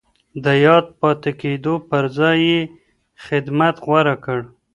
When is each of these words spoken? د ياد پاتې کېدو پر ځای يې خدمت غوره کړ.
د 0.43 0.45
ياد 0.65 0.85
پاتې 0.99 1.31
کېدو 1.41 1.73
پر 1.89 2.03
ځای 2.17 2.37
يې 2.49 2.59
خدمت 3.25 3.75
غوره 3.85 4.15
کړ. 4.25 4.39